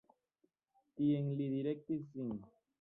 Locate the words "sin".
2.17-2.37